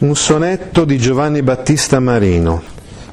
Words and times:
Un 0.00 0.14
sonetto 0.14 0.84
di 0.84 0.96
Giovanni 0.96 1.42
Battista 1.42 1.98
Marino. 1.98 2.62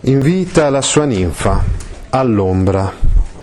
Invita 0.02 0.70
la 0.70 0.84
sua 0.84 1.06
ninfa 1.06 1.64
all'ombra 2.10 2.94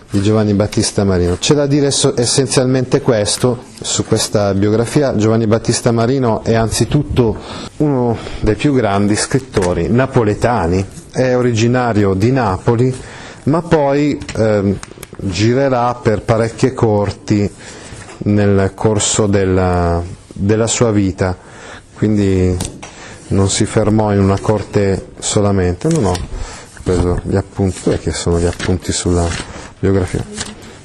di 0.09 0.23
Giovanni 0.23 0.55
Battista 0.55 1.03
Marino. 1.03 1.39
C'è 1.39 1.55
da 1.55 1.67
dire 1.67 1.89
essenzialmente 1.89 3.01
questo 3.01 3.65
su 3.81 4.05
questa 4.05 4.55
biografia. 4.55 5.17
Giovanni 5.17 5.49
Battista 5.49 5.91
Marino 5.91 6.45
è 6.45 6.55
anzitutto 6.55 7.37
uno 7.79 8.17
dei 8.43 8.55
più 8.55 8.75
grandi 8.75 9.17
scrittori 9.17 9.89
napoletani, 9.89 10.87
è 11.11 11.35
originario 11.35 12.15
di 12.15 12.31
Napoli, 12.31 12.95
ma 13.45 13.61
poi 13.61 14.21
eh, 14.37 14.79
girerà 15.17 15.93
per 15.97 16.23
parecchie 16.23 16.73
corti 16.75 17.51
nel 18.19 18.71
corso 18.77 19.27
della, 19.27 20.01
della 20.29 20.69
sua 20.69 20.93
vita. 20.93 21.37
Quindi 21.93 22.72
non 23.33 23.49
si 23.51 23.65
fermò 23.65 24.13
in 24.13 24.21
una 24.21 24.39
corte 24.39 25.09
solamente, 25.19 25.89
non 25.89 26.05
ho 26.05 26.15
preso 26.83 27.21
gli 27.25 27.37
appunti, 27.37 27.81
perché 27.83 28.13
sono 28.13 28.39
gli 28.39 28.47
appunti 28.47 28.93
sulla 28.93 29.27
biografia. 29.79 30.25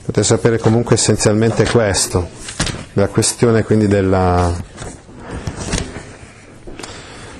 Potete 0.06 0.24
sapere 0.24 0.58
comunque 0.58 0.96
essenzialmente 0.96 1.70
questo, 1.70 2.28
la 2.94 3.08
questione 3.08 3.64
quindi 3.64 3.88
della... 3.88 4.54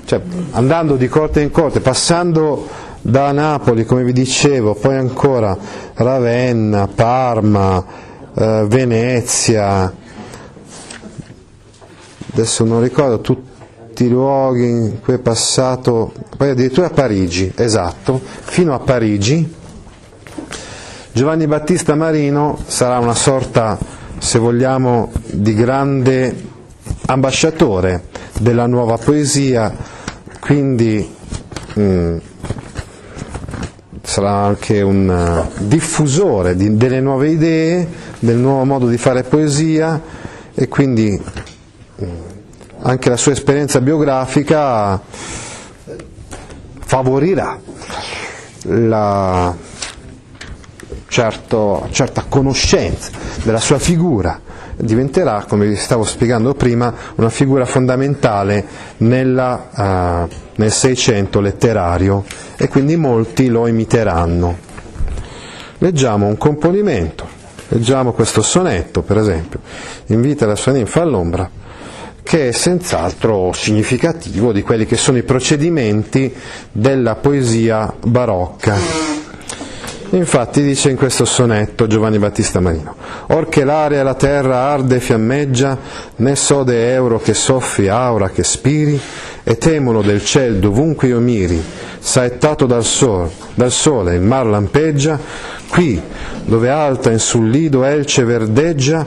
cioè 0.04 0.20
andando 0.50 0.96
di 0.96 1.08
corte 1.08 1.40
in 1.40 1.50
corte, 1.50 1.80
passando 1.80 2.68
da 3.00 3.32
Napoli, 3.32 3.84
come 3.84 4.04
vi 4.04 4.12
dicevo, 4.12 4.74
poi 4.74 4.96
ancora 4.96 5.56
Ravenna, 5.94 6.86
Parma, 6.88 7.84
eh, 8.34 8.66
Venezia, 8.68 9.92
adesso 12.32 12.64
non 12.64 12.82
ricordo, 12.82 13.20
tutti 13.20 13.57
tutti 13.98 14.12
i 14.12 14.14
luoghi 14.14 14.68
in 14.68 15.00
cui 15.00 15.14
è 15.14 15.18
passato, 15.18 16.12
poi 16.36 16.50
addirittura 16.50 16.86
a 16.86 16.90
Parigi, 16.90 17.52
esatto, 17.56 18.20
fino 18.22 18.72
a 18.72 18.78
Parigi, 18.78 19.54
Giovanni 21.10 21.48
Battista 21.48 21.96
Marino 21.96 22.56
sarà 22.64 23.00
una 23.00 23.16
sorta, 23.16 23.76
se 24.18 24.38
vogliamo, 24.38 25.10
di 25.26 25.52
grande 25.52 26.32
ambasciatore 27.06 28.04
della 28.38 28.66
nuova 28.66 28.98
poesia, 28.98 29.74
quindi 30.38 31.12
mh, 31.74 31.82
mm, 31.82 32.16
sarà 34.02 34.30
anche 34.44 34.80
un 34.80 35.44
diffusore 35.58 36.54
di, 36.54 36.76
delle 36.76 37.00
nuove 37.00 37.30
idee, 37.30 37.88
del 38.20 38.36
nuovo 38.36 38.62
modo 38.62 38.86
di 38.86 38.96
fare 38.96 39.24
poesia 39.24 40.00
e 40.54 40.68
quindi 40.68 41.20
mm, 42.00 42.37
anche 42.88 43.10
la 43.10 43.18
sua 43.18 43.32
esperienza 43.32 43.82
biografica 43.82 44.98
favorirà 46.78 47.60
la 48.62 49.54
certo, 51.06 51.86
certa 51.90 52.24
conoscenza 52.26 53.10
della 53.42 53.60
sua 53.60 53.78
figura, 53.78 54.40
diventerà, 54.74 55.44
come 55.46 55.66
vi 55.66 55.76
stavo 55.76 56.02
spiegando 56.04 56.54
prima, 56.54 56.92
una 57.16 57.28
figura 57.28 57.66
fondamentale 57.66 58.64
nella, 58.98 60.26
uh, 60.26 60.34
nel 60.56 60.72
Seicento 60.72 61.40
letterario 61.40 62.24
e 62.56 62.68
quindi 62.68 62.96
molti 62.96 63.48
lo 63.48 63.66
imiteranno. 63.66 64.56
Leggiamo 65.76 66.26
un 66.26 66.38
componimento, 66.38 67.28
leggiamo 67.68 68.12
questo 68.12 68.40
sonetto 68.40 69.02
per 69.02 69.18
esempio, 69.18 69.60
invita 70.06 70.46
la 70.46 70.56
sua 70.56 70.72
ninfa 70.72 71.02
all'ombra 71.02 71.58
che 72.28 72.48
è 72.48 72.52
senz'altro 72.52 73.52
significativo 73.54 74.52
di 74.52 74.60
quelli 74.60 74.84
che 74.84 74.98
sono 74.98 75.16
i 75.16 75.22
procedimenti 75.22 76.30
della 76.70 77.14
poesia 77.14 77.90
barocca. 78.04 78.76
Infatti 80.10 80.62
dice 80.62 80.90
in 80.90 80.96
questo 80.96 81.24
sonetto 81.24 81.86
Giovanni 81.86 82.18
Battista 82.18 82.60
Marino, 82.60 82.96
Or 83.28 83.48
che 83.48 83.64
l'aria 83.64 84.00
e 84.00 84.02
la 84.02 84.12
terra 84.12 84.58
arde 84.58 84.96
e 84.96 85.00
fiammeggia, 85.00 85.78
né 86.16 86.36
so 86.36 86.64
de 86.64 86.92
euro 86.92 87.18
che 87.18 87.32
soffi 87.32 87.88
aura 87.88 88.28
che 88.28 88.44
spiri, 88.44 89.00
e 89.42 89.56
temulo 89.56 90.02
del 90.02 90.22
ciel 90.22 90.58
dovunque 90.58 91.08
io 91.08 91.20
miri, 91.20 91.62
saettato 91.98 92.66
dal, 92.66 92.84
sol, 92.84 93.30
dal 93.54 93.70
sole 93.70 94.16
il 94.16 94.20
mar 94.20 94.44
lampeggia, 94.44 95.18
qui, 95.70 95.98
dove 96.44 96.68
alta 96.68 97.10
in 97.10 97.20
sul 97.20 97.48
lido 97.48 97.84
elce 97.84 98.24
verdeggia, 98.24 99.06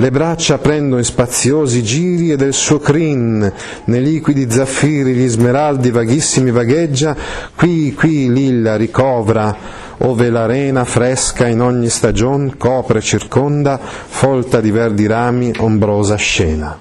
le 0.00 0.10
braccia 0.10 0.56
prendo 0.56 0.96
in 0.96 1.04
spaziosi 1.04 1.82
giri 1.82 2.30
e 2.32 2.36
del 2.36 2.54
suo 2.54 2.78
crin, 2.78 3.52
nei 3.84 4.02
liquidi 4.02 4.50
zaffiri 4.50 5.12
gli 5.12 5.28
smeraldi 5.28 5.90
vaghissimi 5.90 6.50
vagheggia, 6.50 7.14
qui, 7.54 7.92
qui 7.92 8.32
l'illa 8.32 8.76
ricovra, 8.76 9.54
ove 9.98 10.30
l'arena 10.30 10.84
fresca 10.84 11.46
in 11.46 11.60
ogni 11.60 11.90
stagion 11.90 12.54
copre 12.56 13.02
circonda, 13.02 13.78
folta 13.78 14.62
di 14.62 14.70
verdi 14.70 15.06
rami, 15.06 15.52
ombrosa 15.58 16.16
scena. 16.16 16.78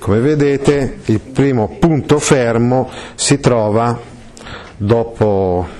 Come 0.00 0.18
vedete 0.18 0.98
il 1.04 1.20
primo 1.20 1.76
punto 1.78 2.18
fermo 2.18 2.90
si 3.14 3.38
trova 3.38 3.96
dopo 4.76 5.79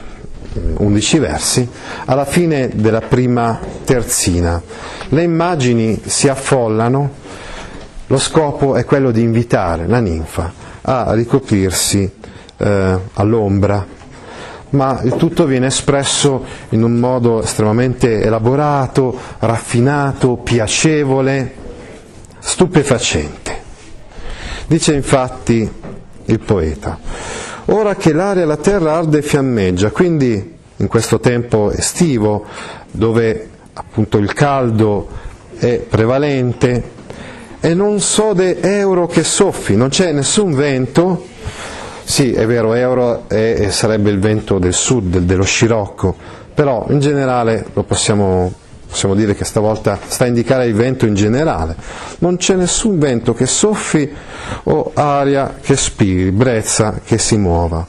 11 0.52 1.18
versi, 1.18 1.68
alla 2.06 2.24
fine 2.24 2.70
della 2.74 3.00
prima 3.00 3.58
terzina. 3.84 4.60
Le 5.08 5.22
immagini 5.22 6.00
si 6.04 6.28
affollano, 6.28 7.10
lo 8.06 8.18
scopo 8.18 8.74
è 8.74 8.84
quello 8.84 9.10
di 9.10 9.22
invitare 9.22 9.86
la 9.86 10.00
ninfa 10.00 10.52
a 10.82 11.12
ricoprirsi 11.12 12.10
eh, 12.56 12.98
all'ombra, 13.14 13.86
ma 14.70 15.00
il 15.02 15.16
tutto 15.16 15.44
viene 15.44 15.66
espresso 15.66 16.44
in 16.70 16.82
un 16.82 16.92
modo 16.92 17.42
estremamente 17.42 18.20
elaborato, 18.20 19.18
raffinato, 19.38 20.36
piacevole, 20.36 21.54
stupefacente. 22.38 23.58
Dice 24.66 24.94
infatti 24.94 25.68
il 26.26 26.40
poeta, 26.40 26.98
ora 27.66 27.94
che 27.94 28.12
l'aria 28.12 28.42
e 28.42 28.46
la 28.46 28.56
terra 28.56 28.96
arde 28.96 29.18
e 29.18 29.22
fiammeggia, 29.22 29.90
quindi 29.90 30.58
in 30.76 30.86
questo 30.86 31.20
tempo 31.20 31.70
estivo 31.70 32.46
dove 32.90 33.48
appunto 33.74 34.18
il 34.18 34.32
caldo 34.32 35.08
è 35.58 35.78
prevalente 35.78 36.98
e 37.60 37.74
non 37.74 38.00
so 38.00 38.32
de 38.32 38.58
euro 38.60 39.06
che 39.06 39.22
soffi, 39.22 39.76
non 39.76 39.90
c'è 39.90 40.12
nessun 40.12 40.54
vento, 40.54 41.26
sì 42.02 42.32
è 42.32 42.46
vero 42.46 42.72
euro 42.72 43.28
è, 43.28 43.68
sarebbe 43.70 44.10
il 44.10 44.18
vento 44.18 44.58
del 44.58 44.72
sud, 44.72 45.18
dello 45.18 45.44
scirocco, 45.44 46.16
però 46.54 46.86
in 46.88 47.00
generale 47.00 47.66
lo 47.74 47.82
possiamo 47.82 48.52
possiamo 48.90 49.14
dire 49.14 49.36
che 49.36 49.44
stavolta 49.44 49.98
sta 50.04 50.24
a 50.24 50.26
indicare 50.26 50.66
il 50.66 50.74
vento 50.74 51.06
in 51.06 51.14
generale, 51.14 51.76
non 52.18 52.36
c'è 52.36 52.56
nessun 52.56 52.98
vento 52.98 53.32
che 53.32 53.46
soffi 53.46 54.10
o 54.64 54.90
aria 54.94 55.58
che 55.60 55.76
spiri, 55.76 56.32
brezza 56.32 57.00
che 57.04 57.16
si 57.16 57.36
muova. 57.38 57.86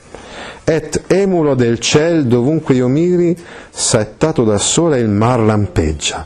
Et 0.64 1.02
emulo 1.08 1.56
del 1.56 1.80
ciel 1.80 2.28
dovunque 2.28 2.76
io 2.76 2.88
miri, 2.88 3.36
settato 3.70 4.44
dal 4.44 4.62
sole 4.62 5.00
il 5.00 5.10
mar 5.10 5.40
lampeggia. 5.40 6.26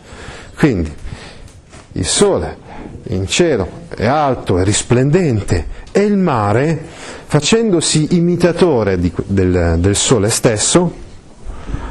Quindi 0.57 0.93
il 1.93 2.05
sole 2.05 2.57
in 3.07 3.27
cielo 3.27 3.83
è 3.95 4.05
alto, 4.05 4.57
è 4.57 4.63
risplendente 4.65 5.67
e 5.91 6.01
il 6.01 6.17
mare, 6.17 6.77
facendosi 7.25 8.09
imitatore 8.11 8.99
di, 8.99 9.11
del, 9.25 9.77
del 9.79 9.95
sole 9.95 10.29
stesso, 10.29 10.93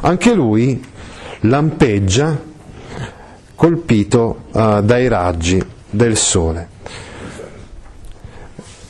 anche 0.00 0.34
lui 0.34 0.84
lampeggia 1.40 2.52
colpito 3.54 4.44
uh, 4.52 4.80
dai 4.82 5.08
raggi 5.08 5.62
del 5.90 6.16
sole. 6.16 6.68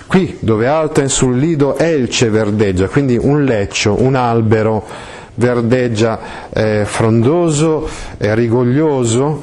Qui 0.06 0.38
dove 0.40 0.66
alta 0.66 1.02
in 1.02 1.08
sul 1.08 1.36
lido 1.36 1.76
elce 1.76 2.30
verdeggia, 2.30 2.88
quindi 2.88 3.18
un 3.20 3.44
leccio, 3.44 4.00
un 4.00 4.14
albero 4.14 4.86
verdeggia 5.34 6.48
eh, 6.50 6.84
frondoso 6.84 7.88
e 8.16 8.34
rigoglioso, 8.34 9.42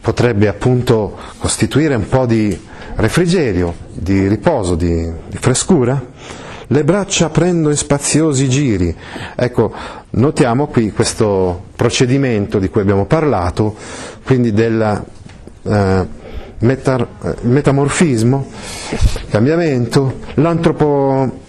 potrebbe 0.00 0.46
appunto 0.46 1.16
costituire 1.38 1.94
un 1.94 2.08
po' 2.08 2.26
di 2.26 2.56
refrigerio, 2.96 3.74
di 3.92 4.28
riposo, 4.28 4.76
di, 4.76 5.10
di 5.28 5.36
frescura, 5.36 6.00
le 6.66 6.84
braccia 6.84 7.30
prendono 7.30 7.74
spaziosi 7.74 8.48
giri. 8.48 8.94
Ecco, 9.34 9.72
notiamo 10.14 10.66
qui 10.66 10.92
questo 10.92 11.64
procedimento 11.74 12.58
di 12.58 12.68
cui 12.68 12.80
abbiamo 12.80 13.06
parlato, 13.06 13.74
quindi 14.24 14.52
del 14.52 15.04
eh, 15.62 16.06
meta, 16.58 17.06
eh, 17.22 17.34
metamorfismo, 17.42 18.46
cambiamento, 19.30 20.20
l'antropo 20.34 21.42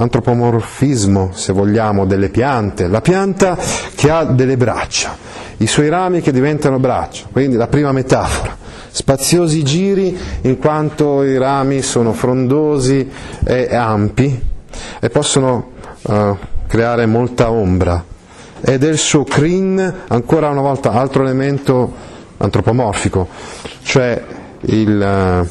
antropomorfismo, 0.00 1.32
se 1.34 1.52
vogliamo, 1.52 2.06
delle 2.06 2.30
piante, 2.30 2.88
la 2.88 3.02
pianta 3.02 3.58
che 3.94 4.10
ha 4.10 4.24
delle 4.24 4.56
braccia, 4.56 5.14
i 5.58 5.66
suoi 5.66 5.90
rami 5.90 6.22
che 6.22 6.32
diventano 6.32 6.78
braccia, 6.78 7.26
quindi 7.30 7.56
la 7.56 7.66
prima 7.66 7.92
metafora, 7.92 8.56
spaziosi 8.88 9.62
giri 9.62 10.18
in 10.42 10.58
quanto 10.58 11.22
i 11.22 11.36
rami 11.36 11.82
sono 11.82 12.14
frondosi 12.14 13.10
e 13.44 13.76
ampi 13.76 14.42
e 15.00 15.10
possono 15.10 15.72
uh, 16.00 16.36
creare 16.70 17.04
molta 17.04 17.50
ombra. 17.50 18.04
E 18.60 18.78
del 18.78 18.96
suo 18.96 19.24
crin, 19.24 19.94
ancora 20.06 20.50
una 20.50 20.60
volta, 20.60 20.92
altro 20.92 21.24
elemento 21.24 21.92
antropomorfico, 22.36 23.28
cioè 23.82 24.22
il, 24.60 25.42
uh, 25.42 25.48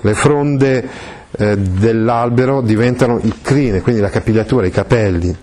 le 0.00 0.14
fronde 0.14 0.88
eh, 1.32 1.56
dell'albero 1.56 2.60
diventano 2.60 3.18
i 3.20 3.34
crine, 3.42 3.80
quindi 3.80 4.00
la 4.00 4.10
capigliatura, 4.10 4.66
i 4.66 4.70
capelli. 4.70 5.34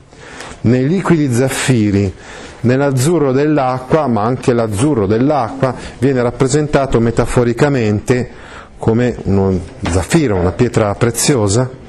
Nei 0.61 0.87
liquidi 0.87 1.33
zaffiri, 1.33 2.13
nell'azzurro 2.61 3.33
dell'acqua, 3.33 4.07
ma 4.07 4.23
anche 4.23 4.53
l'azzurro 4.53 5.07
dell'acqua 5.07 5.75
viene 5.99 6.21
rappresentato 6.21 6.99
metaforicamente 7.01 8.29
come 8.77 9.15
uno 9.23 9.59
zaffiro, 9.89 10.35
una 10.35 10.51
pietra 10.51 10.95
preziosa. 10.95 11.85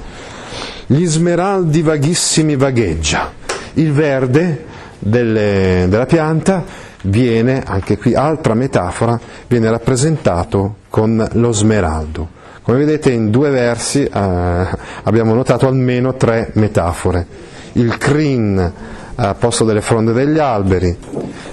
Gli 0.90 1.04
smeraldi 1.04 1.82
vaghissimi 1.82 2.56
vagheggia. 2.56 3.30
Il 3.74 3.92
verde 3.92 4.64
delle, 4.98 5.84
della 5.86 6.06
pianta 6.06 6.64
viene, 7.02 7.62
anche 7.62 7.98
qui 7.98 8.14
altra 8.14 8.54
metafora, 8.54 9.20
viene 9.48 9.68
rappresentato 9.68 10.76
con 10.88 11.28
lo 11.32 11.52
smeraldo. 11.52 12.28
Come 12.62 12.78
vedete 12.78 13.10
in 13.10 13.28
due 13.28 13.50
versi 13.50 14.02
eh, 14.02 14.10
abbiamo 14.10 15.34
notato 15.34 15.66
almeno 15.66 16.14
tre 16.14 16.52
metafore. 16.54 17.26
Il 17.72 17.98
crin 17.98 18.72
al 19.14 19.36
posto 19.36 19.66
delle 19.66 19.82
fronde 19.82 20.14
degli 20.14 20.38
alberi, 20.38 20.96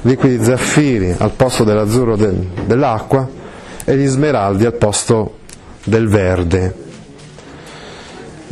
liquidi 0.03 0.41
zaffiri 0.41 1.13
al 1.17 1.31
posto 1.31 1.65
dell'azzurro 1.65 2.15
del, 2.15 2.37
dell'acqua 2.65 3.27
e 3.83 3.97
gli 3.97 4.05
smeraldi 4.05 4.65
al 4.65 4.75
posto 4.75 5.39
del 5.83 6.07
verde. 6.07 6.83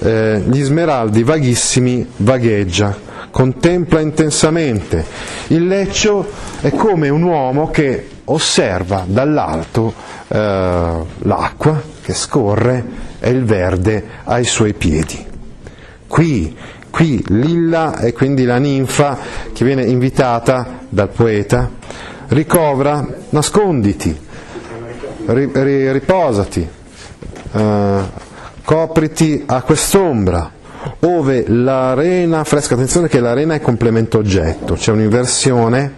Eh, 0.06 0.44
gli 0.50 0.62
smeraldi 0.62 1.24
vaghissimi 1.24 2.06
vagheggia, 2.18 2.94
contempla 3.32 4.02
intensamente. 4.02 5.06
Il 5.48 5.66
leccio 5.66 6.30
è 6.60 6.72
come 6.72 7.08
un 7.08 7.24
uomo 7.24 7.70
che 7.70 8.10
osserva 8.26 9.06
dall'alto 9.08 9.94
eh, 10.28 11.06
l'acqua 11.20 11.82
che 12.02 12.14
scorre 12.14 12.84
e 13.22 13.30
il 13.30 13.46
verde 13.46 14.04
ai 14.26 14.44
suoi 14.44 14.74
piedi. 14.74 15.26
Qui, 16.06 16.54
qui 16.90 17.24
Lilla 17.28 17.96
è 17.96 18.12
quindi 18.12 18.44
la 18.44 18.58
ninfa 18.58 19.18
che 19.54 19.64
viene 19.64 19.86
invitata 19.86 20.82
dal 20.90 21.08
poeta, 21.08 21.70
ricovra, 22.28 23.08
nasconditi, 23.30 24.20
ri, 25.28 25.50
ri, 25.54 25.92
riposati, 25.94 26.68
eh, 27.54 28.02
copriti 28.64 29.44
a 29.46 29.62
quest'ombra, 29.62 30.52
ove 31.02 31.46
l'arena 31.48 32.44
fresca, 32.44 32.74
attenzione 32.74 33.08
che 33.08 33.20
l'arena 33.20 33.56
è 33.56 33.62
complemento 33.62 34.18
oggetto, 34.18 34.76
c'è 34.76 34.92
un'inversione 34.92 35.94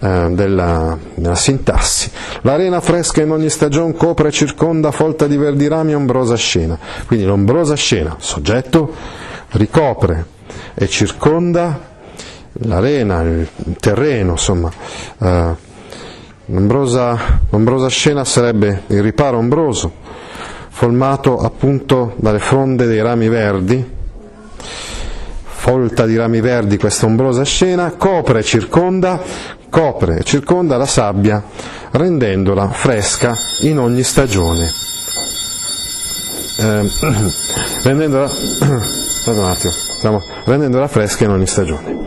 eh, 0.00 0.28
della, 0.30 0.96
della, 1.14 1.34
sintassi. 1.34 2.10
L'arena 2.42 2.80
fresca 2.80 3.22
in 3.22 3.30
ogni 3.30 3.50
stagione 3.50 3.94
copre 3.94 4.28
e 4.28 4.32
circonda 4.32 4.90
folta 4.90 5.26
di 5.26 5.36
verdi 5.36 5.68
rami 5.68 5.94
ombrosa 5.94 6.36
scena. 6.36 6.78
Quindi 7.06 7.26
l'ombrosa 7.26 7.74
scena, 7.74 8.16
soggetto, 8.18 8.94
ricopre 9.50 10.26
e 10.74 10.88
circonda 10.88 11.90
l'arena, 12.52 13.22
il 13.22 13.48
terreno, 13.78 14.32
insomma. 14.32 14.70
Eh, 15.18 15.70
l'ombrosa, 16.46 17.40
l'ombrosa 17.50 17.88
scena 17.88 18.24
sarebbe 18.24 18.82
il 18.88 19.02
riparo 19.02 19.38
ombroso, 19.38 19.92
formato 20.82 21.38
appunto 21.38 22.14
dalle 22.16 22.40
fronde 22.40 22.86
dei 22.86 23.00
rami 23.00 23.28
verdi, 23.28 23.88
folta 25.44 26.06
di 26.06 26.16
rami 26.16 26.40
verdi 26.40 26.76
questa 26.76 27.06
ombrosa 27.06 27.44
scena, 27.44 27.92
copre 27.92 28.42
circonda 28.42 29.22
copre 29.70 30.18
e 30.18 30.22
circonda 30.24 30.76
la 30.76 30.84
sabbia 30.84 31.40
rendendola 31.92 32.68
fresca 32.68 33.36
in 33.60 33.78
ogni 33.78 34.02
stagione. 34.02 34.72
Eh, 36.58 36.90
rendendola, 37.84 38.26
attimo, 39.24 39.72
stiamo, 39.98 40.20
rendendola 40.46 40.88
fresca 40.88 41.22
in 41.22 41.30
ogni 41.30 41.46
stagione. 41.46 42.06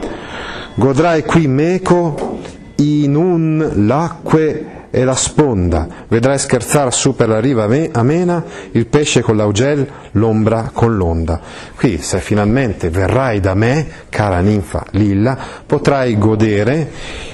Godrai 0.75 1.23
qui 1.23 1.47
meco 1.47 2.41
in 2.75 3.15
un 3.15 3.71
l'acque 3.87 4.74
e 4.95 5.03
la 5.03 5.13
sponda, 5.13 5.89
vedrai 6.07 6.39
scherzare 6.39 6.89
su 6.89 7.17
per 7.17 7.27
la 7.27 7.41
riva 7.41 7.67
amena 7.91 8.41
il 8.71 8.85
pesce 8.85 9.21
con 9.21 9.35
l'augel, 9.35 9.85
l'ombra 10.11 10.69
con 10.71 10.95
l'onda. 10.95 11.41
Qui 11.75 11.97
se 11.97 12.19
finalmente 12.19 12.89
verrai 12.89 13.41
da 13.41 13.55
me, 13.55 13.85
cara 14.07 14.39
ninfa 14.39 14.85
Lilla, 14.91 15.37
potrai 15.65 16.17
godere 16.17 16.89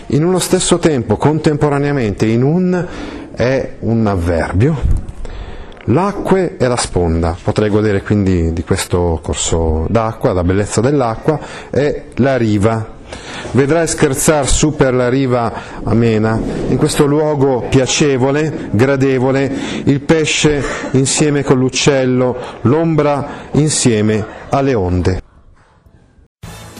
in 0.07 0.23
uno 0.23 0.39
stesso 0.39 0.79
tempo, 0.79 1.17
contemporaneamente, 1.17 2.25
in 2.25 2.41
un 2.41 2.87
è 3.35 3.73
un 3.81 4.07
avverbio, 4.07 4.81
l'acque 5.83 6.57
e 6.57 6.67
la 6.67 6.77
sponda. 6.77 7.37
Potrei 7.43 7.69
godere 7.69 8.01
quindi 8.01 8.53
di 8.53 8.63
questo 8.63 9.19
corso 9.21 9.85
d'acqua, 9.87 10.33
la 10.33 10.43
bellezza 10.43 10.81
dell'acqua, 10.81 11.39
e 11.69 12.05
la 12.15 12.37
riva 12.37 12.90
Vedrai 13.51 13.87
scherzar 13.87 14.47
su 14.47 14.75
per 14.75 14.93
la 14.93 15.09
riva 15.09 15.51
amena, 15.83 16.39
in 16.69 16.77
questo 16.77 17.05
luogo 17.05 17.65
piacevole, 17.69 18.69
gradevole, 18.71 19.51
il 19.85 20.01
pesce 20.01 20.63
insieme 20.91 21.43
con 21.43 21.57
l'uccello, 21.59 22.37
l'ombra 22.61 23.49
insieme 23.51 24.25
alle 24.49 24.73
onde. 24.73 25.30